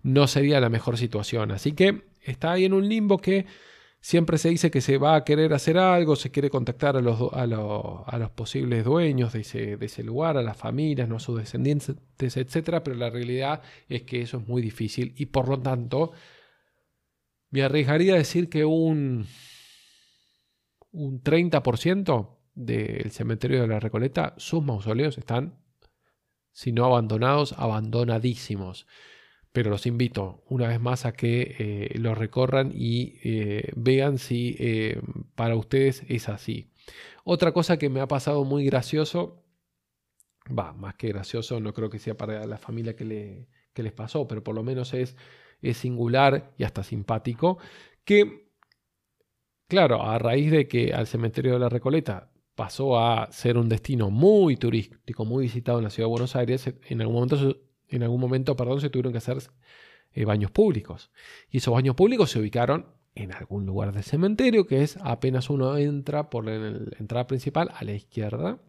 [0.02, 1.50] no sería la mejor situación.
[1.50, 3.46] Así que está ahí en un limbo que
[4.06, 8.30] Siempre se dice que se va a querer hacer algo, se quiere contactar a los,
[8.36, 12.82] posibles dueños de ese, de ese, lugar, a las familias, no a sus descendientes, etc.
[12.84, 16.12] Pero la realidad es que eso es muy difícil y por lo tanto
[17.50, 19.26] me arriesgaría a decir que un,
[20.92, 25.58] un 30% del cementerio de la Recoleta, sus mausoleos están,
[26.52, 28.86] si no abandonados, abandonadísimos
[29.56, 34.54] pero los invito una vez más a que eh, lo recorran y eh, vean si
[34.58, 35.00] eh,
[35.34, 36.70] para ustedes es así.
[37.24, 39.46] Otra cosa que me ha pasado muy gracioso,
[40.46, 44.28] va, más que gracioso, no creo que sea para la familia que, le, les pasó,
[44.28, 45.16] pero por lo menos es,
[45.62, 47.56] es singular y hasta simpático,
[48.04, 48.50] que,
[49.68, 54.10] claro, a raíz de que al cementerio de la Recoleta pasó a ser un destino
[54.10, 58.20] muy turístico, muy visitado en la ciudad de Buenos Aires, en algún momento en algún
[58.20, 59.38] momento, perdón, se tuvieron que hacer
[60.12, 61.10] eh, baños públicos.
[61.50, 65.76] Y esos baños públicos se ubicaron en algún lugar del cementerio, que es apenas uno
[65.76, 66.54] entra por la
[66.98, 68.60] entrada principal a la izquierda.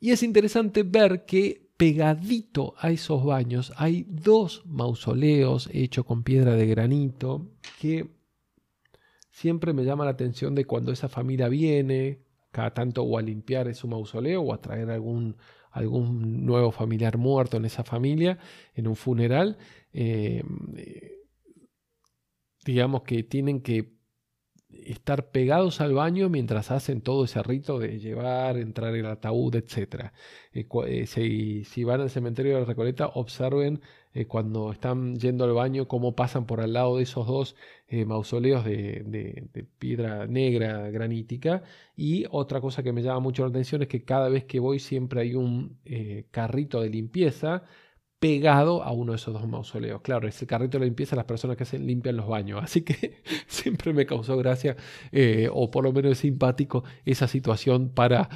[0.00, 6.54] Y es interesante ver que pegadito a esos baños hay dos mausoleos hechos con piedra
[6.54, 8.08] de granito que
[9.30, 12.18] siempre me llama la atención de cuando esa familia viene,
[12.50, 15.36] cada tanto o a limpiar su mausoleo o a traer algún
[15.70, 18.38] algún nuevo familiar muerto en esa familia,
[18.74, 19.58] en un funeral,
[19.92, 20.42] eh,
[22.64, 23.98] digamos que tienen que
[24.70, 30.12] estar pegados al baño mientras hacen todo ese rito de llevar, entrar el ataúd, etc.
[30.52, 33.80] Eh, eh, si, si, van al cementerio de la Recoleta, observen
[34.14, 37.56] eh, cuando están yendo al baño, cómo pasan por al lado de esos dos
[37.88, 41.62] eh, mausoleos de, piedra negra granítica.
[41.96, 44.78] Y otra cosa que me llama mucho la atención es que cada vez que voy
[44.78, 47.64] siempre hay un eh, carrito de limpieza
[48.18, 50.00] pegado a uno de esos dos mausoleos.
[50.02, 52.60] Claro, es el carrito de limpieza las personas que hacen, limpian los baños.
[52.64, 54.76] Así que siempre me causó gracia,
[55.52, 58.28] o por lo menos es simpático, esa situación para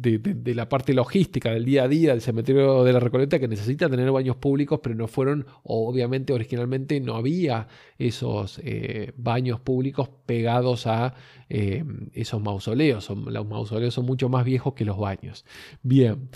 [0.00, 3.88] de, la parte logística del día a día del cementerio de la Recoleta que necesita
[3.88, 10.86] tener baños públicos, pero no fueron, obviamente originalmente no había esos eh, baños públicos pegados
[10.86, 11.14] a
[11.48, 13.10] eh, esos mausoleos.
[13.10, 15.44] los mausoleos son mucho más viejos que los baños.
[15.82, 16.30] Bien.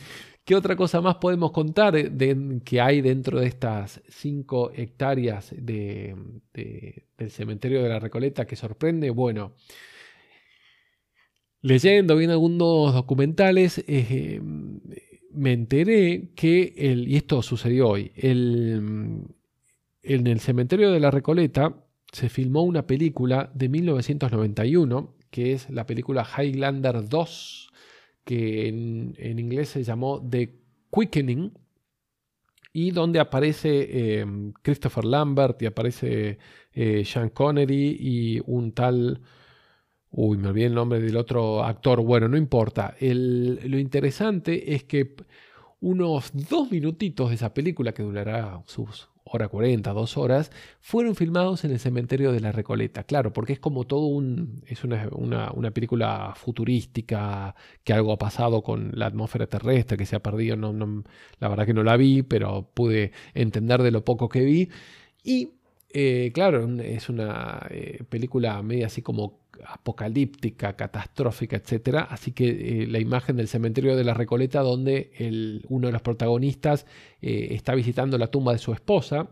[0.44, 6.14] ¿Qué otra cosa más podemos contar de, que hay dentro de estas 5 hectáreas de,
[6.52, 9.08] del cementerio de la Recoleta que sorprende?
[9.08, 9.54] Bueno,
[11.64, 14.38] leyendo bien algunos documentales, eh,
[15.32, 19.24] me enteré que, el, y esto sucedió hoy, el,
[20.02, 21.74] en el cementerio de la Recoleta
[22.12, 27.72] se filmó una película de 1991, que es la película Highlander 2,
[28.24, 30.54] que en, inglés se llamó The
[30.94, 31.50] Quickening,
[32.74, 33.88] y donde aparece
[34.20, 34.26] eh,
[34.60, 36.38] Christopher Lambert y aparece
[36.74, 39.22] eh, Sean Connery y un tal
[40.16, 42.00] Uy, me olvidé el nombre del otro actor.
[42.00, 42.94] Bueno, no importa.
[43.00, 45.16] lo interesante es que
[45.80, 51.64] unos dos minutitos de esa película, que durará sus hora 40, dos horas, fueron filmados
[51.64, 53.02] en el cementerio de la Recoleta.
[53.02, 54.62] Claro, porque es como todo un.
[54.68, 60.22] Es una, película futurística, que algo ha pasado con la atmósfera terrestre, que se ha
[60.22, 60.56] perdido.
[60.56, 61.02] No,
[61.40, 64.68] la verdad que no la vi, pero pude entender de lo poco que vi.
[65.24, 65.54] Y
[65.92, 72.06] eh, claro, es una eh, película media así como apocalíptica, catastrófica, etc.
[72.08, 76.86] Así que eh, la imagen del cementerio de la Recoleta, donde uno de los protagonistas
[77.20, 79.28] eh, está visitando la tumba de su esposa,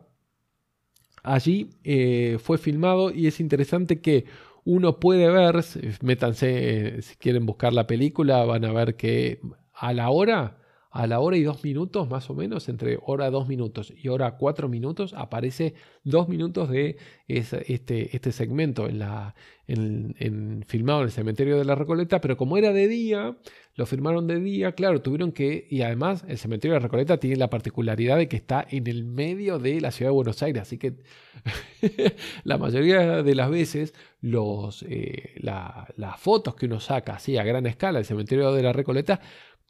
[1.22, 4.26] allí eh, fue filmado y es interesante que
[4.64, 5.64] uno puede ver,
[6.02, 9.40] métanse, si quieren buscar la película, van a ver que
[9.74, 10.61] a la hora
[10.92, 14.36] a la hora y dos minutos, más o menos, entre hora dos minutos y hora
[14.36, 15.74] cuatro minutos, aparece
[16.04, 19.34] dos minutos de este, este segmento en la,
[19.66, 23.36] en, filmado en el cementerio de la Recoleta, pero como era de día,
[23.74, 27.36] lo firmaron de día, claro, tuvieron que, y además el cementerio de la Recoleta tiene
[27.36, 30.76] la particularidad de que está en el medio de la ciudad de Buenos Aires, así
[30.76, 30.96] que
[32.44, 37.66] la mayoría de las veces los, eh, las fotos que uno saca así a gran
[37.66, 39.20] escala del cementerio de la Recoleta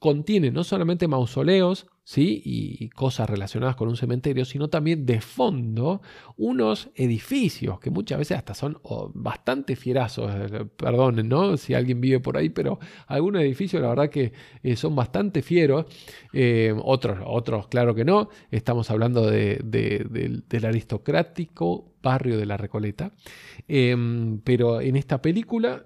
[0.03, 2.43] contiene no solamente mausoleos ¿sí?
[2.45, 6.03] y cosas relacionadas con un cementerio, sino también de fondo
[6.37, 8.81] unos edificios que muchas veces hasta son
[9.15, 11.57] bastante fierazos, eh, perdonen ¿no?
[11.57, 14.33] si alguien vive por ahí, pero algunos edificios la verdad que
[14.65, 15.87] eh, son bastante fieros,
[16.33, 23.13] eh, otros, otros claro que no, estamos hablando de, del aristocrático barrio de la Recoleta.
[23.69, 25.85] Em, pero en esta película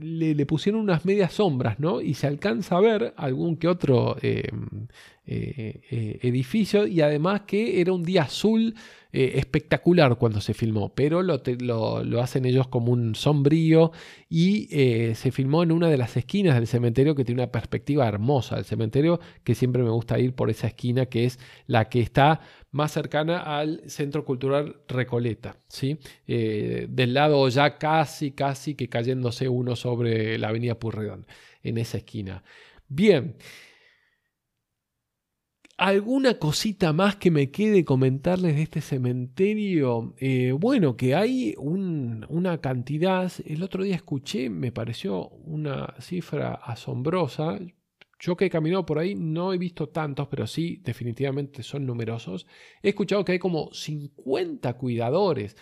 [0.00, 2.00] le, pusieron unas medias sombras, ¿no?
[2.00, 4.86] Y se alcanza a ver algún que otro em,
[5.26, 8.74] edificio y además que era un día azul
[9.16, 13.92] eh, espectacular cuando se filmó, pero lo, lo, hacen ellos como un sombrío
[14.28, 18.08] y eh, se filmó en una de las esquinas del cementerio que tiene una perspectiva
[18.08, 22.00] hermosa del cementerio, que siempre me gusta ir por esa esquina que es la que
[22.00, 22.40] está
[22.74, 25.96] más cercana al Centro Cultural Recoleta, ¿sí?
[26.26, 31.24] Eh, del lado ya casi, casi que cayéndose uno sobre la avenida Purredón,
[31.62, 32.42] en esa esquina.
[32.88, 33.36] Bien,
[35.76, 40.14] ¿Alguna cosita más que me quede comentarles de este cementerio?
[40.18, 47.58] Eh, bueno, que hay una cantidad, el otro día escuché, me pareció una cifra asombrosa.
[48.24, 52.46] Yo que he caminado por ahí no he visto tantos, pero sí, definitivamente son numerosos.
[52.82, 55.58] He escuchado que hay como 50 cuidadores.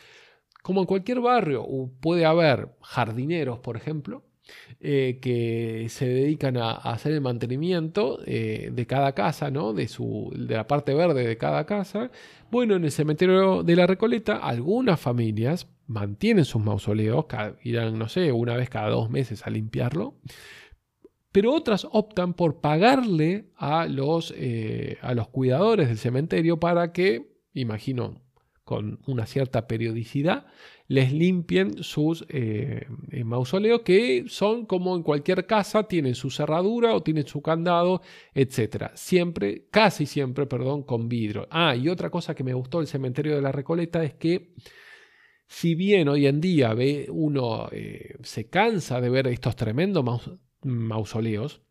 [0.63, 1.67] Como en cualquier barrio,
[1.99, 4.23] puede haber jardineros, por ejemplo,
[4.79, 9.73] eh, que se dedican a, hacer el mantenimiento eh, de cada casa, ¿no?
[9.73, 12.13] de, su, de la parte verde de cada casa.
[12.53, 17.27] Bueno, en el cementerio de la Recoleta, algunas familias mantienen sus mausoleos,
[17.65, 20.15] irán, no sé, una vez cada dos meses a limpiarlo,
[21.33, 27.33] pero otras optan por pagarle a los, eh, a los cuidadores del cementerio para que,
[27.55, 28.21] imagino,
[28.65, 30.47] con una cierta periodicidad,
[30.89, 36.95] les limpien sus eh, eh, mausoleos que son como en cualquier casa, tienen su cerradura
[36.95, 38.03] o tienen su candado,
[38.35, 38.91] etc.
[38.95, 41.49] Siempre, casi siempre, perdón, con vidrio.
[41.51, 44.53] Ah, y otra cosa que me gustó del cementerio de la Recoleta es que
[45.49, 47.69] si bien hoy en día ve, uno
[48.23, 50.05] se cansa de ver estos tremendos
[50.65, 51.63] mausoleos,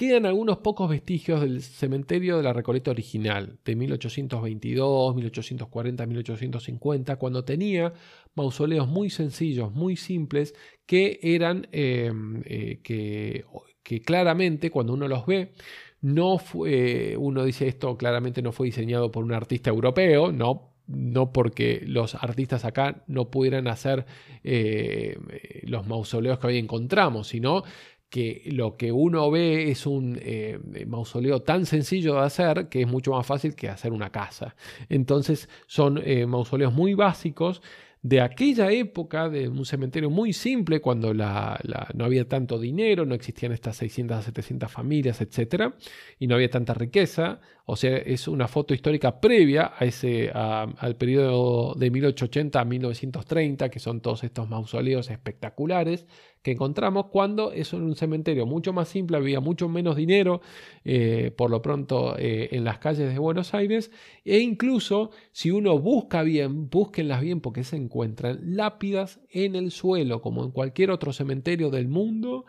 [0.00, 7.44] Quedan algunos pocos vestigios del cementerio de la Recoleta original, de 1822, 1840, 1850, cuando
[7.44, 7.92] tenía
[8.34, 10.54] mausoleos muy sencillos, muy simples,
[10.86, 13.44] que eran, em, eh, que,
[13.82, 15.52] que claramente cuando uno los ve,
[16.00, 21.32] no fue, uno dice esto claramente no fue diseñado por un artista europeo, no, no
[21.32, 24.06] porque los artistas acá no pudieran hacer
[24.44, 25.18] eh,
[25.62, 27.62] los mausoleos que hoy encontramos, sino
[28.10, 32.88] que lo que uno ve es un eh, mausoleo tan sencillo de hacer que es
[32.88, 34.56] mucho más fácil que hacer una casa.
[34.88, 37.62] Entonces son eh, mausoleos muy básicos
[38.02, 43.52] de aquella época, de un cementerio muy simple, cuando no había tanto dinero, no existían
[43.52, 45.74] estas 600 700 familias, etc.
[46.18, 47.40] Y no había tanta riqueza.
[47.66, 53.68] O sea, es una foto histórica previa a ese, al periodo de 1880 a 1930,
[53.68, 56.06] que son todos estos mausoleos espectaculares
[56.42, 60.40] que encontramos cuando es un cementerio mucho más simple, había mucho menos dinero,
[60.84, 63.90] eh, por lo pronto, eh, en las calles de Buenos Aires,
[64.24, 70.22] e incluso si uno busca bien, búsquenlas bien porque se encuentran lápidas en el suelo,
[70.22, 72.46] como en cualquier otro cementerio del mundo,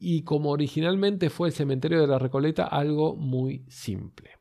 [0.00, 4.37] y como originalmente fue el cementerio de la Recoleta, algo muy simple.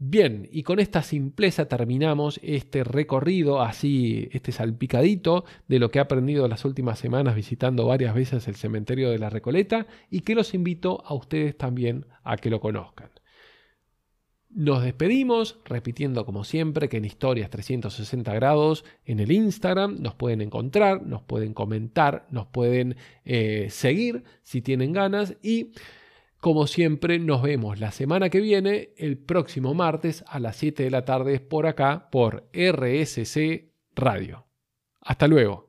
[0.00, 6.00] Bien, y con esta simpleza terminamos este recorrido, así, este salpicadito de lo que he
[6.00, 10.54] aprendido las últimas semanas visitando varias veces el cementerio de la Recoleta y que los
[10.54, 13.10] invito a ustedes también a que lo conozcan.
[14.50, 20.42] Nos despedimos repitiendo como siempre que en Historias 360 grados en el Instagram nos pueden
[20.42, 25.72] encontrar, nos pueden comentar, nos pueden eh, seguir si tienen ganas y
[26.40, 30.90] como siempre, nos vemos la semana que viene, el próximo martes a las 7 de
[30.90, 34.46] la tarde por acá, por RSC Radio.
[35.00, 35.67] Hasta luego.